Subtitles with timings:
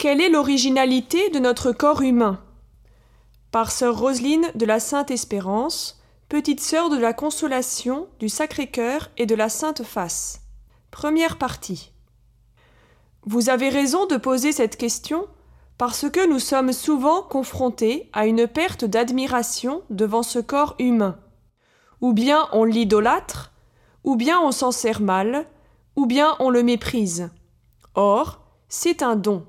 [0.00, 2.40] Quelle est l'originalité de notre corps humain?
[3.52, 6.00] Par sœur Roseline de la Sainte Espérance,
[6.30, 10.40] petite sœur de la Consolation, du Sacré-Cœur et de la Sainte Face.
[10.90, 11.92] Première partie.
[13.26, 15.26] Vous avez raison de poser cette question
[15.76, 21.18] parce que nous sommes souvent confrontés à une perte d'admiration devant ce corps humain.
[22.00, 23.52] Ou bien on l'idolâtre,
[24.04, 25.44] ou bien on s'en sert mal,
[25.94, 27.28] ou bien on le méprise.
[27.94, 29.44] Or, c'est un don.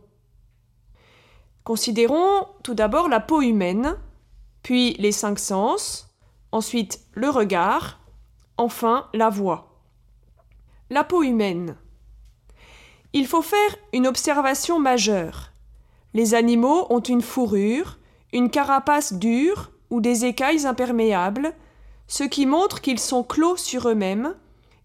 [1.64, 3.96] Considérons tout d'abord la peau humaine,
[4.64, 6.10] puis les cinq sens,
[6.52, 8.00] ensuite le regard,
[8.58, 9.84] enfin la voix.
[10.90, 11.76] La peau humaine.
[13.14, 15.52] Il faut faire une observation majeure.
[16.14, 18.00] Les animaux ont une fourrure,
[18.34, 21.54] une carapace dure ou des écailles imperméables,
[22.08, 24.36] ce qui montre qu'ils sont clos sur eux-mêmes,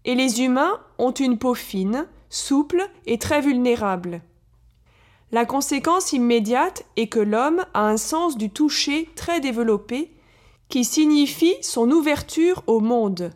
[0.05, 4.21] et les humains ont une peau fine, souple et très vulnérable.
[5.31, 10.13] La conséquence immédiate est que l'homme a un sens du toucher très développé
[10.69, 13.31] qui signifie son ouverture au monde.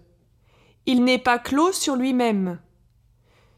[0.86, 2.60] Il n'est pas clos sur lui-même.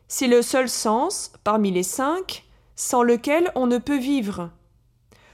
[0.07, 4.49] C'est le seul sens, parmi les cinq, sans lequel on ne peut vivre.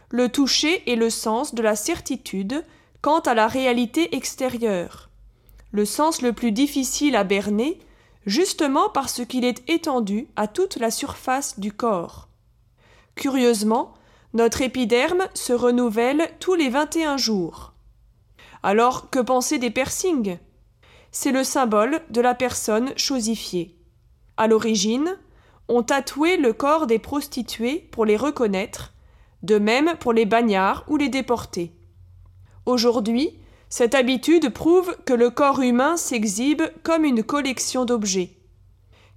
[0.09, 2.65] Le toucher est le sens de la certitude
[3.01, 5.09] quant à la réalité extérieure,
[5.71, 7.79] le sens le plus difficile à berner,
[8.25, 12.28] justement parce qu'il est étendu à toute la surface du corps.
[13.19, 13.95] Curieusement,
[14.33, 17.73] notre épiderme se renouvelle tous les 21 jours.
[18.63, 20.37] Alors, que penser des piercings?
[21.11, 23.75] C'est le symbole de la personne chosifiée.
[24.37, 25.17] À l'origine,
[25.67, 28.93] on tatouait le corps des prostituées pour les reconnaître,
[29.43, 31.73] de même pour les bagnards ou les déportés.
[32.65, 38.37] Aujourd'hui, cette habitude prouve que le corps humain s'exhibe comme une collection d'objets.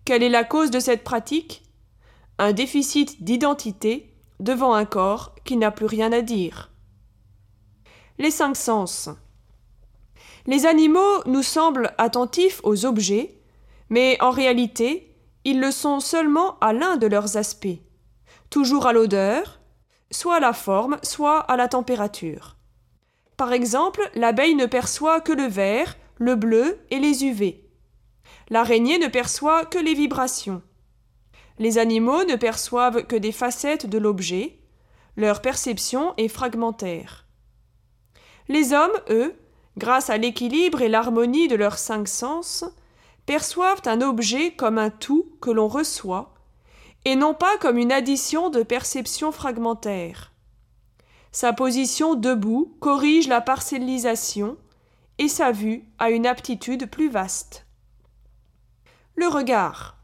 [0.05, 1.63] Quelle est la cause de cette pratique?
[2.39, 6.71] Un déficit d'identité devant un corps qui n'a plus rien à dire.
[8.19, 9.09] Les cinq sens.
[10.47, 13.39] Les animaux nous semblent attentifs aux objets,
[13.91, 17.79] mais en réalité, ils le sont seulement à l'un de leurs aspects,
[18.51, 19.61] toujours à l'odeur,
[20.11, 22.57] soit à la forme, soit à la température.
[23.37, 27.65] Par exemple, l'abeille ne perçoit que le vert, le bleu et les UV.
[28.51, 30.63] L'araignée ne perçoit que les vibrations.
[31.59, 34.59] Les animaux ne perçoivent que des facettes de l'objet,
[35.17, 37.27] leur perception est fragmentaire.
[38.49, 39.35] Les hommes, eux,
[39.77, 42.65] grâce à l'équilibre et l'harmonie de leurs cinq sens,
[43.27, 46.35] perçoivent un objet comme un tout que l'on reçoit,
[47.05, 50.33] et non pas comme une addition de perceptions fragmentaires.
[51.31, 54.57] Sa position debout corrige la parcellisation,
[55.19, 57.67] et sa vue a une aptitude plus vaste.
[59.15, 60.02] Le regard.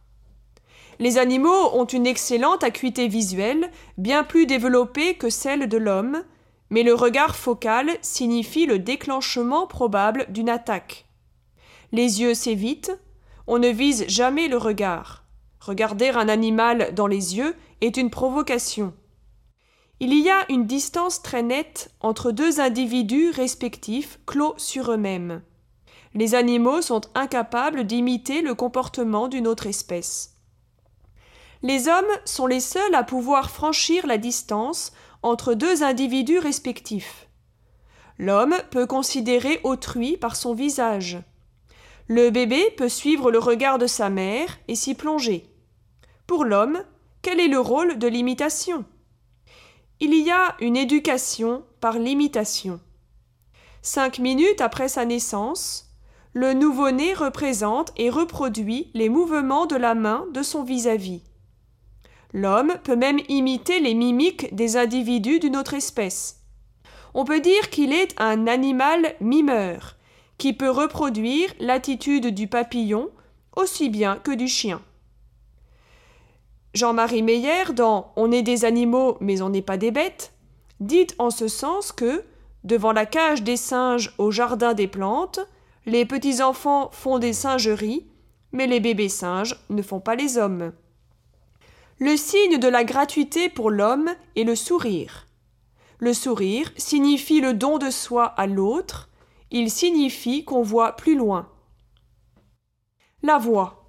[1.00, 6.24] Les animaux ont une excellente acuité visuelle, bien plus développée que celle de l'homme,
[6.70, 11.06] mais le regard focal signifie le déclenchement probable d'une attaque.
[11.92, 12.98] Les yeux s'évitent,
[13.46, 15.24] on ne vise jamais le regard.
[15.60, 18.92] Regarder un animal dans les yeux est une provocation.
[20.00, 25.42] Il y a une distance très nette entre deux individus respectifs clos sur eux-mêmes.
[26.14, 30.37] Les animaux sont incapables d'imiter le comportement d'une autre espèce.
[31.62, 34.92] Les hommes sont les seuls à pouvoir franchir la distance
[35.22, 37.28] entre deux individus respectifs.
[38.18, 41.18] L'homme peut considérer autrui par son visage.
[42.06, 45.46] Le bébé peut suivre le regard de sa mère et s'y plonger.
[46.26, 46.82] Pour l'homme,
[47.22, 48.84] quel est le rôle de l'imitation?
[50.00, 52.80] Il y a une éducation par l'imitation.
[53.82, 55.90] Cinq minutes après sa naissance,
[56.34, 61.22] le nouveau-né représente et reproduit les mouvements de la main de son vis-à-vis.
[62.32, 66.40] L'homme peut même imiter les mimiques des individus d'une autre espèce.
[67.14, 69.96] On peut dire qu'il est un animal mimeur,
[70.36, 73.10] qui peut reproduire l'attitude du papillon
[73.56, 74.80] aussi bien que du chien.
[76.74, 80.32] Jean-Marie Meyer, dans On est des animaux mais on n'est pas des bêtes,
[80.80, 82.24] dit en ce sens que,
[82.62, 85.40] devant la cage des singes au jardin des plantes,
[85.86, 88.06] les petits enfants font des singeries,
[88.52, 90.72] mais les bébés singes ne font pas les hommes.
[92.00, 95.26] Le signe de la gratuité pour l'homme est le sourire.
[95.98, 99.08] Le sourire signifie le don de soi à l'autre,
[99.50, 101.48] il signifie qu'on voit plus loin.
[103.24, 103.84] La voix.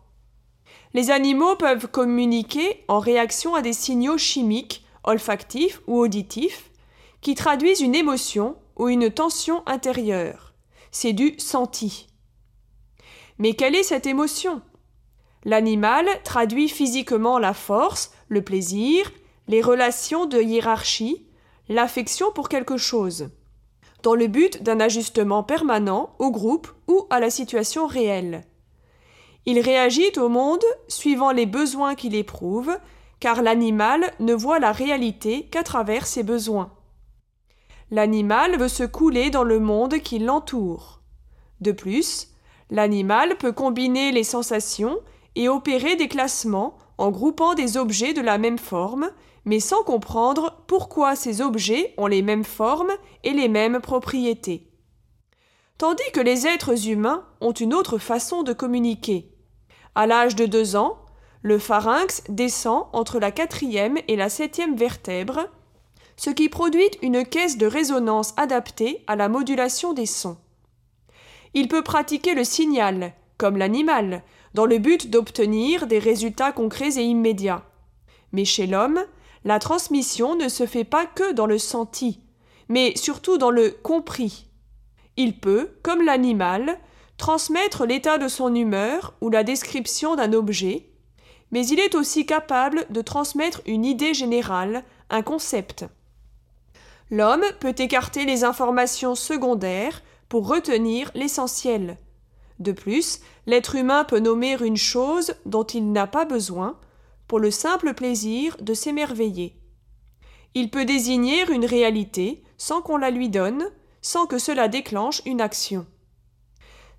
[0.95, 6.71] Les animaux peuvent communiquer en réaction à des signaux chimiques, olfactifs ou auditifs,
[7.21, 10.55] qui traduisent une émotion ou une tension intérieure.
[10.89, 12.07] C'est du senti.
[13.37, 14.63] Mais quelle est cette émotion?
[15.45, 19.11] L'animal traduit physiquement la force, le plaisir,
[19.47, 21.25] les relations de hiérarchie,
[21.69, 23.29] l'affection pour quelque chose,
[24.03, 28.43] dans le but d'un ajustement permanent au groupe ou à la situation réelle.
[29.45, 32.77] Il réagit au monde suivant les besoins qu'il éprouve,
[33.19, 36.71] car l'animal ne voit la réalité qu'à travers ses besoins.
[37.91, 41.01] L'animal veut se couler dans le monde qui l'entoure.
[41.61, 42.27] De plus,
[42.69, 44.99] l'animal peut combiner les sensations
[45.39, 49.09] et opérer des classements en groupant des objets de la même forme,
[49.45, 52.91] mais sans comprendre pourquoi ces objets ont les mêmes formes
[53.23, 54.67] et les mêmes propriétés.
[55.77, 59.31] Tandis que les êtres humains ont une autre façon de communiquer.
[59.95, 60.97] À l'âge de deux ans,
[61.41, 65.47] le pharynx descend entre la quatrième et la septième vertèbre,
[66.17, 70.37] ce qui produit une caisse de résonance adaptée à la modulation des sons.
[71.53, 74.21] Il peut pratiquer le signal, comme l'animal,
[74.53, 77.63] dans le but d'obtenir des résultats concrets et immédiats.
[78.31, 79.03] Mais chez l'homme,
[79.45, 82.19] la transmission ne se fait pas que dans le senti,
[82.67, 84.47] mais surtout dans le compris.
[85.17, 86.79] Il peut, comme l'animal,
[87.17, 90.89] transmettre l'état de son humeur ou la description d'un objet,
[91.51, 95.85] mais il est aussi capable de transmettre une idée générale, un concept.
[97.11, 101.97] L'homme peut écarter les informations secondaires pour retenir l'essentiel.
[102.59, 106.77] De plus, l'être humain peut nommer une chose dont il n'a pas besoin
[107.27, 109.55] pour le simple plaisir de s'émerveiller.
[110.55, 113.69] Il peut désigner une réalité sans qu'on la lui donne,
[114.01, 115.85] sans que cela déclenche une action.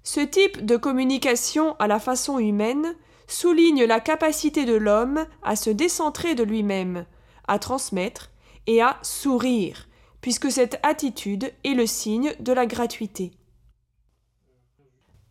[0.03, 2.95] Ce type de communication à la façon humaine
[3.27, 7.05] souligne la capacité de l'homme à se décentrer de lui-même,
[7.47, 8.31] à transmettre
[8.67, 9.89] et à sourire,
[10.21, 13.33] puisque cette attitude est le signe de la gratuité.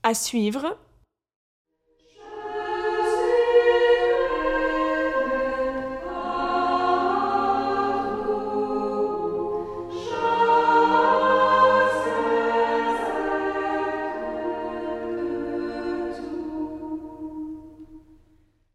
[0.04, 0.78] À suivre